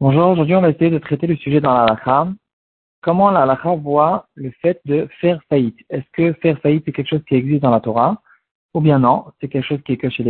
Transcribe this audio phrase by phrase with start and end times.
[0.00, 2.26] Bonjour, aujourd'hui on va essayer de traiter le sujet dans la
[3.00, 5.78] Comment la voit le fait de faire faillite?
[5.88, 8.20] Est-ce que faire faillite c'est quelque chose qui existe dans la Torah?
[8.74, 10.24] Ou bien non, c'est quelque chose qui est que chez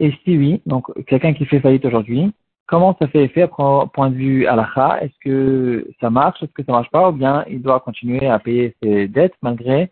[0.00, 2.34] Et si oui, donc quelqu'un qui fait faillite aujourd'hui,
[2.66, 5.02] comment ça fait effet à point de vue halakha?
[5.02, 6.42] Est-ce que ça marche?
[6.42, 7.08] Est-ce que ça marche pas?
[7.08, 9.90] Ou bien il doit continuer à payer ses dettes malgré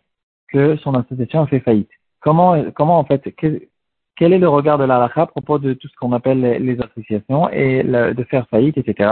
[0.49, 1.91] que son association a fait faillite?
[2.21, 3.35] Comment, comment en fait,
[4.17, 7.49] quel est le regard de l'Alaha à propos de tout ce qu'on appelle les, associations
[7.51, 9.11] et de faire faillite, etc.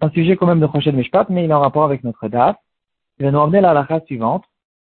[0.00, 2.56] Un sujet quand même de Rochelle Mishpat, mais il est en rapport avec notre date.
[3.18, 4.44] Il va nous emmener l'Alaha suivante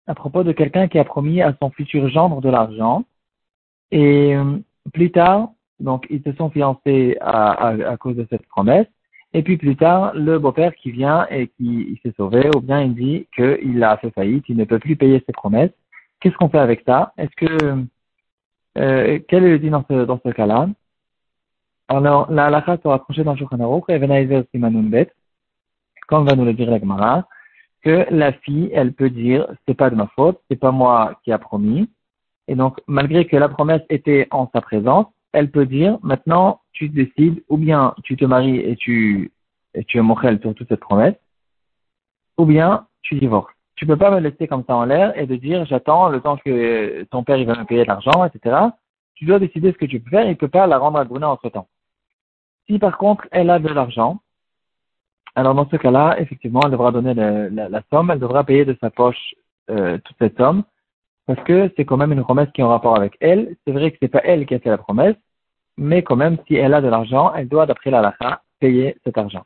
[0.06, 3.05] à propos de quelqu'un qui a promis à son futur gendre de l'argent.
[3.91, 4.58] Et euh,
[4.92, 8.86] plus tard, donc ils se sont fiancés à, à, cause de cette promesse.
[9.34, 12.94] Et puis plus tard, le beau-père qui vient et qui s'est sauvé, ou bien il
[12.94, 15.70] dit qu'il a fait faillite, il ne peut plus payer ses promesses.
[16.20, 17.12] Qu'est-ce qu'on fait avec ça?
[17.16, 17.84] Est-ce que
[18.78, 20.68] euh, quel est le dit dans ce, dans ce cas-là
[21.88, 25.12] Alors, la halakha sera tranchée dans Shulchan Aruch, et Simanun Bet,
[26.08, 27.28] comme va nous le dire la Gemara,
[27.82, 31.32] que la fille, elle peut dire, c'est pas de ma faute, c'est pas moi qui
[31.32, 31.88] a promis,
[32.48, 36.88] et donc, malgré que la promesse était en sa présence, elle peut dire, maintenant, tu
[36.88, 39.32] décides, ou bien tu te maries et tu,
[39.75, 41.14] et tu es mochel sur toute cette promesse,
[42.38, 45.37] ou bien tu divorces tu peux pas me laisser comme ça en l'air et de
[45.37, 48.56] dire j'attends le temps que ton père il va me payer de l'argent, etc.
[49.15, 51.31] Tu dois décider ce que tu peux faire, il peut pas la rendre à Bruna
[51.31, 51.69] entre temps.
[52.67, 54.20] Si par contre elle a de l'argent,
[55.34, 58.91] alors dans ce cas-là, effectivement, elle devra donner la, somme, elle devra payer de sa
[58.91, 59.34] poche
[59.70, 60.62] euh, toute cette somme,
[61.27, 63.56] parce que c'est quand même une promesse qui est en rapport avec elle.
[63.65, 65.17] C'est vrai que c'est pas elle qui a fait la promesse,
[65.78, 69.17] mais quand même, si elle a de l'argent, elle doit, d'après la lacha, payer cet
[69.17, 69.45] argent.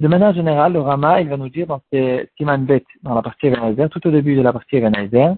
[0.00, 3.22] De manière générale, le Rama, il va nous dire dans ses Siman Bet, dans la
[3.22, 5.34] partie Ebenezer, tout au début de la partie Ebenezer,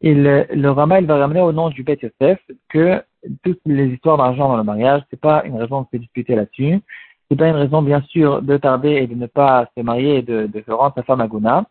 [0.00, 2.38] il, le Rama, il va ramener au nom du Bet Yosef
[2.68, 3.02] que
[3.42, 6.80] toutes les histoires d'argent dans le mariage, c'est pas une raison de se disputer là-dessus.
[7.28, 10.22] C'est pas une raison, bien sûr, de tarder et de ne pas se marier et
[10.22, 11.64] de, de rendre sa femme à Guna.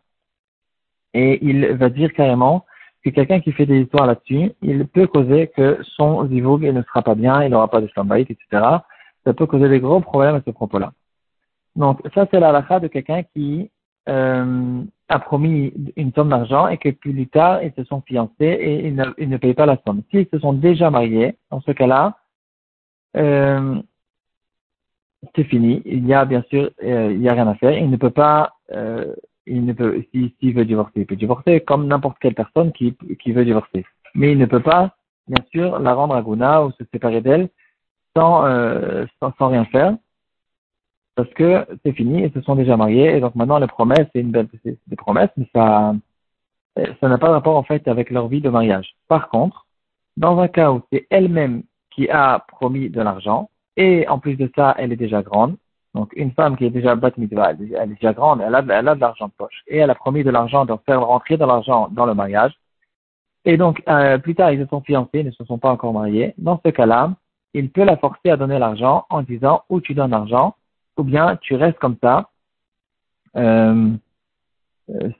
[1.14, 2.66] Et il va dire carrément
[3.02, 7.02] que quelqu'un qui fait des histoires là-dessus, il peut causer que son zivug ne sera
[7.02, 8.46] pas bien, il n'aura pas de shambaït, etc.
[9.24, 10.92] Ça peut causer des gros problèmes à ce propos-là.
[11.78, 13.70] Donc, ça, c'est la lacha de quelqu'un qui
[14.08, 18.88] euh, a promis une somme d'argent et que plus tard, ils se sont fiancés et
[18.88, 20.02] ils ne, payent pas la somme.
[20.10, 22.18] S'ils se sont déjà mariés, dans ce cas-là,
[23.16, 23.80] euh,
[25.36, 25.80] c'est fini.
[25.84, 27.78] Il y a bien sûr, euh, il y a rien à faire.
[27.78, 29.14] Il ne peut pas, euh,
[29.46, 32.96] il ne peut, s'il si, veut divorcer, il peut divorcer comme n'importe quelle personne qui,
[33.22, 33.86] qui veut divorcer.
[34.16, 34.96] Mais il ne peut pas,
[35.28, 37.48] bien sûr, la rendre à Guna ou se séparer d'elle
[38.16, 39.96] sans, euh, sans, sans rien faire
[41.18, 44.20] parce que c'est fini, ils se sont déjà mariés, et donc maintenant les promesses, c'est
[44.20, 45.92] une belle, c'est des promesses, mais ça,
[46.76, 48.94] ça n'a pas rapport en fait avec leur vie de mariage.
[49.08, 49.66] Par contre,
[50.16, 54.48] dans un cas où c'est elle-même qui a promis de l'argent, et en plus de
[54.54, 55.56] ça, elle est déjà grande,
[55.92, 58.86] donc une femme qui est déjà bat mitzvah, elle est déjà grande, elle a, elle
[58.86, 61.44] a de l'argent de poche, et elle a promis de l'argent, de faire rentrer de
[61.44, 62.52] l'argent dans le mariage,
[63.44, 65.92] et donc euh, plus tard ils se sont fiancés, ils ne se sont pas encore
[65.92, 67.10] mariés, dans ce cas-là,
[67.54, 70.54] il peut la forcer à donner l'argent en disant où tu donnes l'argent,
[70.98, 72.28] ou bien tu restes comme ça,
[73.36, 73.90] euh,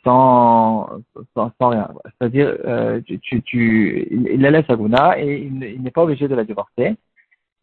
[0.05, 0.89] sans,
[1.35, 1.89] sans, sans, rien.
[2.05, 6.35] C'est-à-dire, euh, tu, tu, il la laisse à Guna et il, n'est pas obligé de
[6.35, 6.97] la divorcer.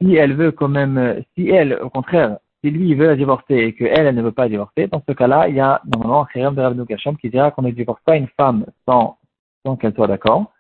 [0.01, 3.73] Si elle veut quand même, si elle, au contraire, si lui veut la divorcer et
[3.73, 6.55] qu'elle, elle ne veut pas divorcer, dans ce cas-là, il y a normalement un Khiram
[6.55, 9.17] de qui dira qu'on ne divorce pas une femme sans,
[9.65, 10.51] sans qu'elle soit d'accord.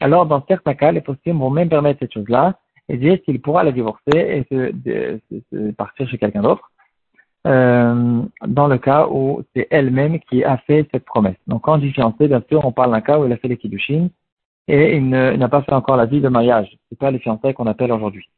[0.00, 3.64] Alors, dans certains cas, les possibles vont même permettre cette chose-là et dire qu'il pourra
[3.64, 6.70] la divorcer et se partir chez quelqu'un d'autre.
[7.46, 11.36] Euh, dans le cas où c'est elle-même qui a fait cette promesse.
[11.46, 13.46] Donc quand on dit fiancé, bien sûr, on parle d'un cas où il a fait
[13.46, 14.08] les kiddushin
[14.66, 16.76] et il n'a pas fait encore la vie de mariage.
[16.88, 18.28] C'est pas les fiançailles qu'on appelle aujourd'hui.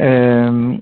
[0.00, 0.76] Euh,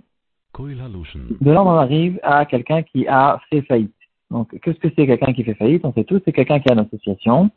[0.59, 3.94] de là, on arrive à quelqu'un qui a fait faillite.
[4.30, 5.84] Donc, qu'est-ce que c'est quelqu'un qui fait faillite?
[5.84, 7.50] On sait tous, c'est quelqu'un qui a une association.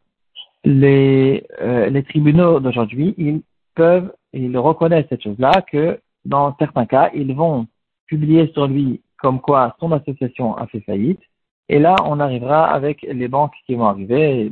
[0.64, 3.42] Les, euh, les tribunaux d'aujourd'hui, ils
[3.76, 7.68] peuvent, ils reconnaissent cette chose-là, que dans certains cas, ils vont
[8.08, 11.22] publier sur lui comme quoi son association a fait faillite.
[11.70, 14.52] Et là, on arrivera avec les banques qui vont arriver,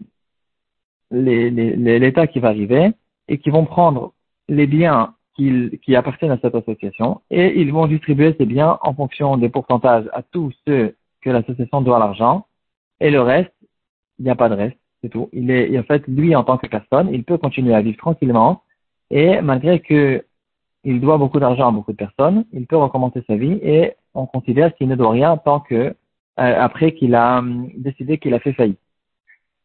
[1.11, 2.91] l'État qui va arriver,
[3.27, 4.13] et qui vont prendre
[4.47, 9.37] les biens qui, appartiennent à cette association, et ils vont distribuer ces biens en fonction
[9.37, 12.45] des pourcentages à tous ceux que l'association doit l'argent,
[12.99, 13.53] et le reste,
[14.19, 15.29] il n'y a pas de reste, c'est tout.
[15.33, 18.63] Il est, en fait, lui, en tant que personne, il peut continuer à vivre tranquillement,
[19.09, 20.23] et malgré que
[20.83, 24.25] il doit beaucoup d'argent à beaucoup de personnes, il peut recommencer sa vie et on
[24.25, 25.93] considère qu'il ne doit rien tant que euh,
[26.35, 28.79] après qu'il a hum, décidé qu'il a fait faillite.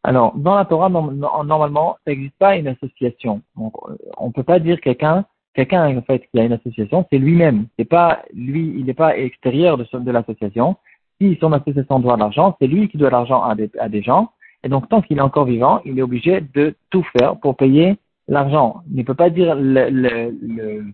[0.03, 3.43] Alors, dans la Torah, normalement, ça n'existe pas une association.
[3.57, 3.73] Donc,
[4.19, 5.25] on ne peut pas dire quelqu'un
[5.57, 7.67] quelqu'un en fait qui a une association, c'est lui-même.
[7.77, 10.77] C'est pas lui, il n'est pas extérieur de, l'association.
[11.21, 14.03] Si son association doit de l'argent, c'est lui qui doit l'argent à des, à des
[14.03, 14.31] gens.
[14.63, 17.97] Et donc tant qu'il est encore vivant, il est obligé de tout faire pour payer
[18.29, 18.83] l'argent.
[18.91, 20.85] Il ne peut pas dire le,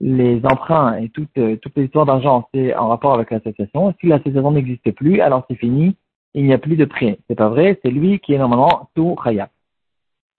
[0.00, 3.94] les emprunts et toutes, euh, toutes les histoires d'argent, c'est en rapport avec l'association.
[4.00, 5.96] Si l'association n'existe plus, alors c'est fini,
[6.34, 7.18] il n'y a plus de prêt.
[7.28, 9.48] C'est pas vrai, c'est lui qui est normalement tout khaya.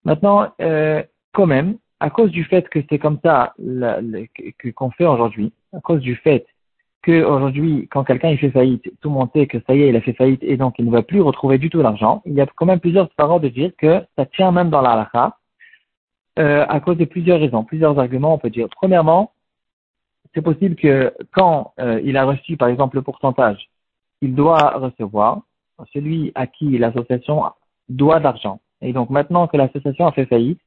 [0.06, 1.04] Maintenant, euh,
[1.34, 6.00] quand même, à cause du fait que c'est comme ça qu'on fait aujourd'hui, à cause
[6.00, 6.46] du fait
[7.02, 9.96] que aujourd'hui, quand quelqu'un fait faillite, tout le monde sait que ça y est, il
[9.96, 12.42] a fait faillite et donc il ne va plus retrouver du tout l'argent, il y
[12.42, 15.38] a quand même plusieurs paroles de dire que ça tient même dans la halakha,
[16.40, 18.68] euh, à cause de plusieurs raisons, plusieurs arguments, on peut dire.
[18.70, 19.32] Premièrement,
[20.34, 23.70] c'est possible que quand euh, il a reçu, par exemple, le pourcentage,
[24.22, 25.42] il doit recevoir,
[25.94, 27.44] celui à qui l'association
[27.88, 28.60] doit d'argent.
[28.82, 30.60] Et donc maintenant que l'association a fait faillite,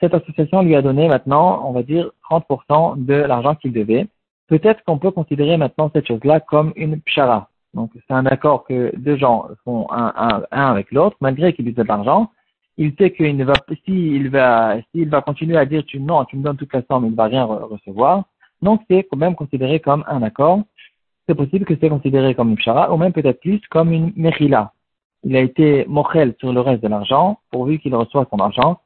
[0.00, 4.06] cette association lui a donné maintenant, on va dire, 30% de l'argent qu'il devait.
[4.48, 7.48] Peut-être qu'on peut considérer maintenant cette chose-là comme une pshara.
[7.72, 11.64] Donc c'est un accord que deux gens font un, un, un avec l'autre, malgré qu'ils
[11.64, 12.30] lui donnent de l'argent.
[12.76, 16.36] Il sait qu'il ne va, s'il va, s'il va continuer à dire tu non, tu
[16.36, 18.24] me donnes toute la somme, il ne va rien recevoir.
[18.64, 20.62] Donc c'est quand même considéré comme un accord.
[21.28, 24.72] C'est possible que c'est considéré comme une pshara, ou même peut-être plus comme une mechila.
[25.22, 28.80] Il a été mochel sur le reste de l'argent, pourvu qu'il reçoit son argent,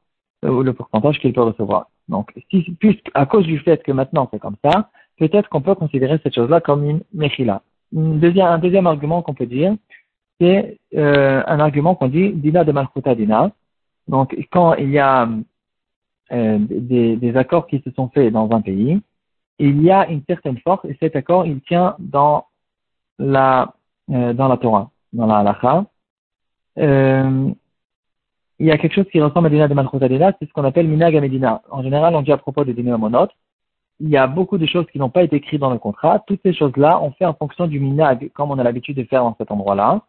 [0.45, 1.89] euh, ou le pourcentage qu'il peut recevoir.
[2.09, 5.75] Donc, si, puisque, à cause du fait que maintenant c'est comme ça, peut-être qu'on peut
[5.75, 7.63] considérer cette chose-là comme une mechila.
[7.97, 9.77] Un deuxième argument qu'on peut dire,
[10.41, 13.51] c'est euh, un argument qu'on dit dina de malchuta dina.
[14.09, 15.29] Donc, quand il y a
[16.33, 19.01] euh, des, des, accords qui se sont faits dans un pays,
[19.59, 22.47] il y a une certaine force et cet accord, il tient dans
[23.19, 23.75] la,
[24.11, 25.85] euh, dans la Torah, dans la halakha.
[26.79, 27.51] Euh,
[28.61, 30.89] il y a quelque chose qui ressemble à Dina de Malchut c'est ce qu'on appelle
[30.89, 31.63] Minag Medina.
[31.71, 33.29] En général, on dit à propos de Dina Monot,
[34.01, 36.21] il y a beaucoup de choses qui n'ont pas été écrites dans le contrat.
[36.27, 39.23] Toutes ces choses-là, on fait en fonction du Minag, comme on a l'habitude de faire
[39.23, 40.03] dans cet endroit-là.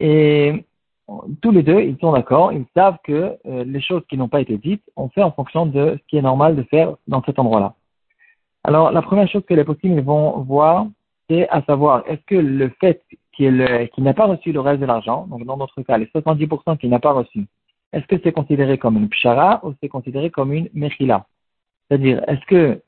[0.00, 0.64] Et
[1.40, 4.40] tous les deux, ils sont d'accord, ils savent que euh, les choses qui n'ont pas
[4.40, 7.38] été dites, on fait en fonction de ce qui est normal de faire dans cet
[7.38, 7.74] endroit-là.
[8.68, 10.88] Alors, la première chose que les possibles vont voir,
[11.30, 15.26] c'est à savoir, est-ce que le fait qu'il n'a pas reçu le reste de l'argent,
[15.26, 17.46] donc dans notre cas, les 70% qu'il n'a pas reçu,
[17.94, 21.24] est-ce que c'est considéré comme une pshara ou c'est considéré comme une mechila
[21.88, 22.82] C'est-à-dire, est-ce que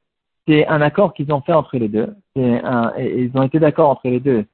[0.46, 4.06] c'est un accord qu'ils ont fait entre les deux un, Ils ont été d'accord entre
[4.06, 4.44] les deux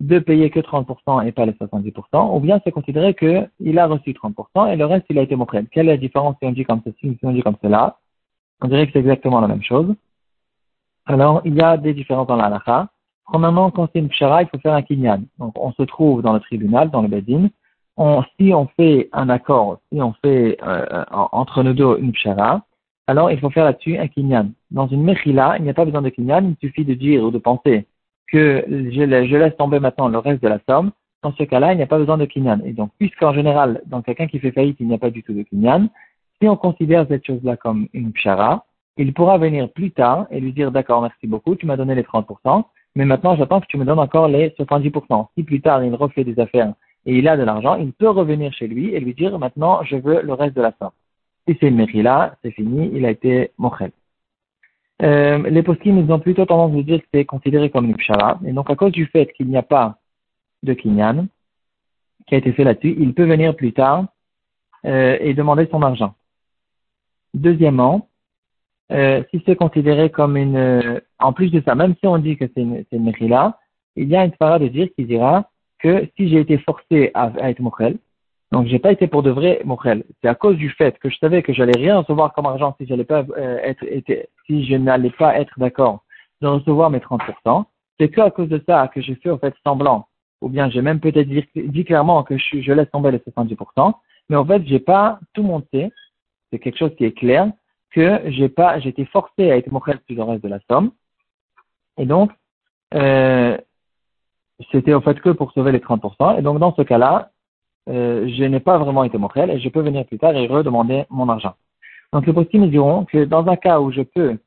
[0.00, 4.12] de payer que 30% et pas les 70%, ou bien c'est considéré qu'il a reçu
[4.14, 5.66] 30% et le reste, il a été mokrel.
[5.70, 7.98] Quelle est la différence si on dit comme ceci ou si on dit comme cela?
[8.62, 9.94] On dirait que c'est exactement la même chose.
[11.12, 12.88] Alors, il y a des différences dans la.
[13.24, 15.22] Premièrement, quand c'est une pshara, il faut faire un kinyan.
[15.40, 17.48] Donc, on se trouve dans le tribunal, dans le bedin.
[18.38, 22.62] Si on fait un accord, si on fait euh, entre nous deux une pshara,
[23.08, 24.50] alors il faut faire là-dessus un kinyan.
[24.70, 27.32] Dans une mechila, il n'y a pas besoin de kinyan, il suffit de dire ou
[27.32, 27.88] de penser
[28.28, 30.92] que je, laisse tomber maintenant le reste de la somme.
[31.24, 32.60] Dans ce cas-là, il n'y a pas besoin de kinyan.
[32.64, 35.34] Et donc, puisqu'en général, dans quelqu'un qui fait faillite, il n'y a pas du tout
[35.34, 35.88] de kinyan,
[36.40, 38.64] si on considère cette chose-là comme une pshara,
[39.00, 42.02] il pourra venir plus tard et lui dire d'accord, merci beaucoup, tu m'as donné les
[42.02, 42.64] 30%,
[42.94, 45.28] mais maintenant j'attends que tu me donnes encore les 70%.
[45.36, 46.74] Si plus tard il refait des affaires
[47.06, 49.96] et il a de l'argent, il peut revenir chez lui et lui dire maintenant je
[49.96, 50.90] veux le reste de la somme.
[51.48, 53.92] Si c'est une là, c'est fini, il a été mochel.
[55.02, 58.38] Euh, les poskim, ils ont plutôt tendance à dire que c'est considéré comme une pshara.
[58.44, 59.98] Et donc, à cause du fait qu'il n'y a pas
[60.62, 61.26] de kinyan
[62.26, 64.06] qui a été fait là-dessus, il peut venir plus tard
[64.84, 66.14] euh, et demander son argent.
[67.32, 68.09] Deuxièmement,
[68.92, 72.36] euh, si c'est considéré comme une, euh, en plus de ça, même si on dit
[72.36, 73.12] que c'est une, une
[73.96, 77.30] il y a une parole de dire qui dira que si j'ai été forcé à,
[77.48, 77.98] être mochel,
[78.52, 81.16] donc j'ai pas été pour de vrai mochel, c'est à cause du fait que je
[81.18, 83.84] savais que j'allais rien recevoir comme argent si j'allais pas euh, être,
[84.46, 86.04] si je n'allais pas être d'accord
[86.40, 87.64] de recevoir mes 30%,
[87.98, 90.08] c'est que à cause de ça que j'ai fait au fait semblant,
[90.40, 93.92] ou bien j'ai même peut-être dit, clairement que je, je laisse tomber les 70%,
[94.28, 95.92] mais en fait j'ai pas tout monté,
[96.50, 97.52] c'est quelque chose qui est clair,
[97.90, 100.92] que j'ai pas, été forcé à être mochel sur le reste de la somme.
[101.98, 102.30] Et donc,
[102.94, 103.56] euh,
[104.70, 106.38] c'était au fait que pour sauver les 30%.
[106.38, 107.30] Et donc, dans ce cas-là,
[107.88, 111.04] euh, je n'ai pas vraiment été mochel et je peux venir plus tard et redemander
[111.10, 111.54] mon argent.
[112.12, 114.38] Donc, les postes me diront que dans un cas où je peux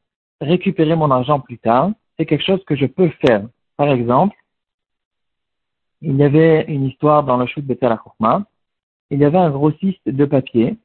[0.41, 3.43] récupérer mon argent plus tard, c'est quelque chose que je peux faire.
[3.77, 4.35] Par exemple,
[6.01, 7.97] il y avait une histoire dans le shoot de Tel
[9.09, 10.77] Il y avait un grossiste de papier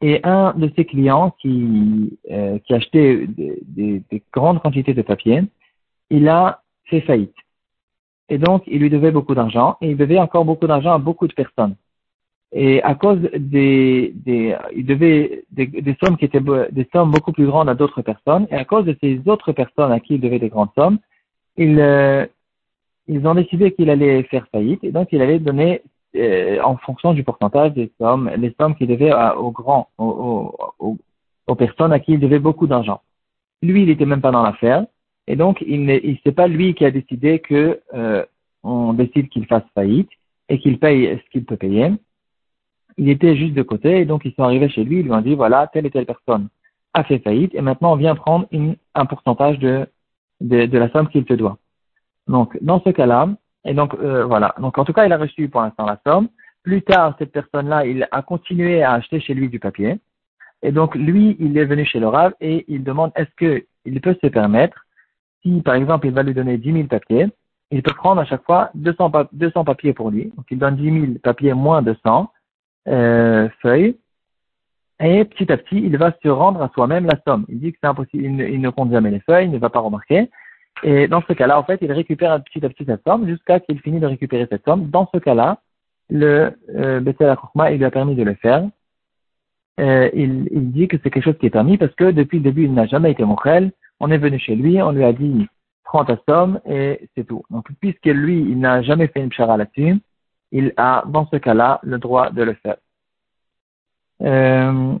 [0.00, 5.02] et un de ses clients qui, euh, qui achetait des, des, des, grandes quantités de
[5.02, 5.42] papier,
[6.10, 7.34] il a fait faillite.
[8.28, 11.26] Et donc, il lui devait beaucoup d'argent et il devait encore beaucoup d'argent à beaucoup
[11.26, 11.76] de personnes.
[12.52, 17.46] et à cause des, des il devait des, sommes qui étaient des sommes beaucoup plus
[17.46, 20.38] grandes à d'autres personnes, et à cause de ces autres personnes à qui il devait
[20.38, 20.98] des grandes sommes,
[21.56, 22.26] il, euh,
[23.08, 25.82] ils ont décidé qu'il allait faire faillite, et donc il allait donner
[26.16, 30.54] euh, en fonction du pourcentage des sommes, les sommes qu'il devait aux grands, aux,
[31.56, 33.00] personnes à qui il devait beaucoup d'argent.
[33.62, 34.86] Lui, il n'était même pas dans l'affaire,
[35.26, 38.24] et donc il n'est, c'est pas lui qui a décidé que euh,
[38.62, 40.10] on décide qu'il fasse faillite
[40.48, 41.92] et qu'il paye ce qu'il peut payer
[42.98, 45.20] il était juste de côté, et donc ils sont arrivés chez lui, ils lui ont
[45.20, 46.48] dit, voilà, telle et telle personne
[46.94, 49.86] a fait faillite, et maintenant on vient prendre une, un pourcentage de,
[50.40, 51.58] de, de la somme qu'il te doit.
[52.26, 53.28] Donc, dans ce cas-là,
[53.66, 56.28] et donc euh, voilà, donc en tout cas, il a reçu pour l'instant la somme.
[56.62, 59.98] Plus tard, cette personne-là, il a continué à acheter chez lui du papier,
[60.62, 62.08] et donc lui, il est venu chez le
[62.40, 64.86] et il demande est-ce qu'il peut se permettre,
[65.42, 67.26] si par exemple il va lui donner 10 000 papiers,
[67.70, 71.00] il peut prendre à chaque fois 200, 200 papiers pour lui, donc il donne 10
[71.00, 72.30] 000 papiers moins de 100,
[72.88, 73.96] euh, feuilles.
[75.00, 77.44] Et petit à petit, il va se rendre à soi-même la somme.
[77.48, 79.80] Il dit que c'est impossible, il ne, compte jamais les feuilles, il ne va pas
[79.80, 80.30] remarquer.
[80.82, 83.80] Et dans ce cas-là, en fait, il récupère petit à petit cette somme jusqu'à qu'il
[83.80, 84.88] finisse de récupérer cette somme.
[84.90, 85.60] Dans ce cas-là,
[86.10, 87.34] le euh, Bethel
[87.70, 88.68] il lui a permis de le faire.
[89.80, 92.44] Euh, il, il, dit que c'est quelque chose qui est permis parce que depuis le
[92.44, 93.72] début, il n'a jamais été mochel.
[94.00, 95.48] On est venu chez lui, on lui a dit
[95.86, 97.42] prends ta somme et c'est tout.
[97.50, 99.96] Donc, puisque lui, il n'a jamais fait une chara là-dessus,
[100.52, 102.76] il a, dans ce cas-là, le droit de le faire.
[104.22, 104.98] Euh,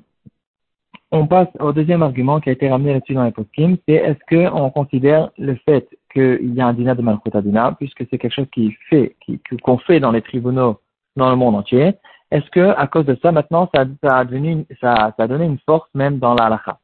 [1.12, 4.18] on passe au deuxième argument qui a été ramené là-dessus dans les post c'est est-ce
[4.28, 8.48] qu'on considère le fait qu'il y a un dîner de Malchutadina, puisque c'est quelque chose
[8.52, 9.16] qui fait,
[9.62, 10.80] qu'on fait dans les tribunaux
[11.14, 11.94] dans le monde entier,
[12.30, 15.88] est-ce que à cause de ça, maintenant, ça, a, donné, ça, a donné une force
[15.94, 16.78] même dans la halakha?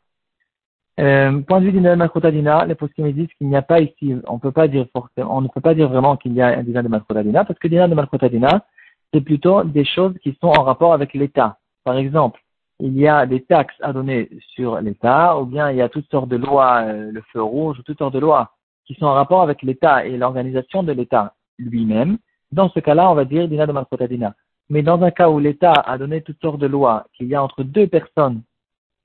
[1.01, 4.39] Euh, point de vue d'Inal Malchutadina, les poskim disent qu'il n'y a pas ici, on
[4.39, 6.83] peut pas dire forcément, on ne peut pas dire vraiment qu'il y a un dîner
[6.83, 8.67] de Malchutadina, parce que dîner de Malchutadina,
[9.13, 11.59] c'est plutôt des choses qui sont en rapport avec l'État.
[11.85, 12.41] Par exemple,
[12.81, 16.11] il y a des taxes à donner sur l'État, ou bien il y a toutes
[16.11, 18.53] sortes de lois, euh, le feu rouge, toutes sortes de lois
[18.85, 22.19] qui sont en rapport avec l'État et l'organisation de l'État lui-même.
[22.51, 24.35] Dans ce cas-là, on va dire dîner de Malchutadina.
[24.69, 27.43] Mais dans un cas où l'État a donné toutes sortes de lois qu'il y a
[27.43, 28.43] entre deux personnes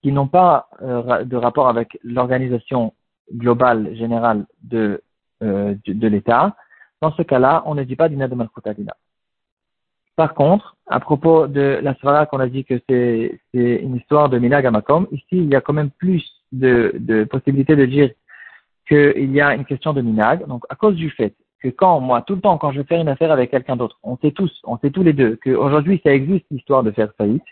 [0.01, 2.93] qui n'ont pas euh, de rapport avec l'organisation
[3.33, 5.01] globale générale de,
[5.43, 6.55] euh, de, l'État,
[7.01, 8.95] dans ce cas-là, on ne dit pas dina de Malchutadina.
[10.17, 14.39] Par contre, à propos de la Svara qu'on a dit que c'est une histoire de
[14.39, 14.67] Minag
[15.11, 18.09] ici il y a quand même plus de, possibilités de dire
[18.87, 20.47] qu'il y a une question de Minag.
[20.47, 23.09] Donc, à cause du fait que quand moi, tout le temps, quand je fais une
[23.09, 26.45] affaire avec quelqu'un d'autre, on sait tous, on sait tous les deux qu'aujourd'hui, ça existe
[26.49, 27.43] l'histoire de faire faillite.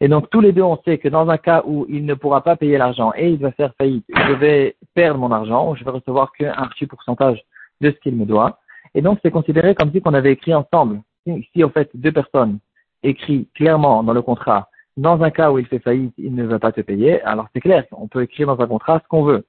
[0.00, 2.42] Et donc tous les deux, on sait que dans un cas où il ne pourra
[2.42, 5.82] pas payer l'argent et il va faire faillite, je vais perdre mon argent ou je
[5.82, 7.42] vais recevoir qu'un petit pourcentage
[7.80, 8.58] de ce qu'il me doit.
[8.94, 11.00] Et donc c'est considéré comme si on avait écrit ensemble.
[11.26, 12.58] Si, en fait deux personnes
[13.02, 16.58] écrivent clairement dans le contrat, dans un cas où il fait faillite, il ne va
[16.58, 19.44] pas te payer, alors c'est clair, on peut écrire dans un contrat ce qu'on veut.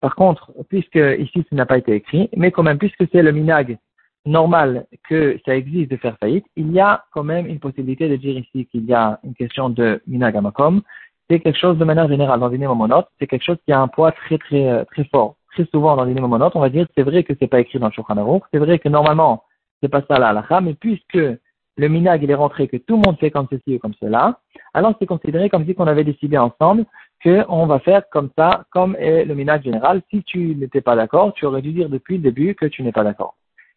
[0.00, 3.32] Par contre, puisque ici ce n'a pas été écrit, mais quand même, puisque c'est le
[3.32, 3.78] minag
[4.26, 8.16] normal que ça existe de faire faillite, il y a quand même une possibilité de
[8.16, 10.82] dire ici qu'il y a une question de minagamakom.
[11.30, 13.88] C'est quelque chose de manière générale dans les monotes, c'est quelque chose qui a un
[13.88, 15.36] poids très très euh, très fort.
[15.54, 17.86] Très souvent dans les monotes, on va dire c'est vrai que c'est pas écrit dans
[17.86, 19.42] le Shulchan c'est vrai que normalement
[19.82, 21.18] c'est pas ça la halakha, mais puisque
[21.78, 24.40] le minag il est rentré que tout le monde fait comme ceci ou comme cela,
[24.74, 26.84] alors c'est considéré comme si qu'on avait décidé ensemble
[27.22, 30.02] qu'on va faire comme ça, comme est le minag général.
[30.10, 32.92] Si tu n'étais pas d'accord, tu aurais dû dire depuis le début que tu n'es
[32.92, 33.34] pas d'accord.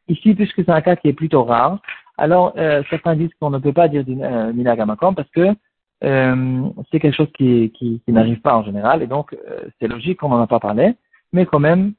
[0.08, 1.80] Ici, puisque c'est un cas qui est plutôt rare,
[2.18, 5.56] alors euh, certains disent qu'on ne peut pas dire euh, minagamakom parce que
[6.04, 9.88] euh, c'est quelque chose qui, qui, qui n'arrive pas en général et donc euh, c'est
[9.88, 10.96] logique qu'on n'en a pas parlé,
[11.34, 11.94] mais quand même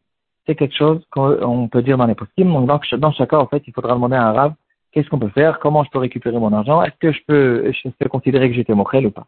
[0.47, 2.51] c'est quelque chose qu'on peut dire dans les possibles.
[2.53, 4.55] Donc dans, chaque cas, en fait, il faudra demander à un arabe
[4.93, 7.89] qu'est-ce qu'on peut faire, comment je peux récupérer mon argent, est-ce que je peux, je
[7.91, 9.27] peux considérer que j'étais mochel ou pas?